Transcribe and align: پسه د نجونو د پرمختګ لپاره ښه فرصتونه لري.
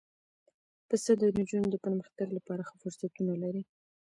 پسه 0.87 1.11
د 1.21 1.23
نجونو 1.37 1.67
د 1.71 1.75
پرمختګ 1.85 2.27
لپاره 2.37 2.61
ښه 2.67 2.75
فرصتونه 2.81 3.33
لري. 3.43 3.63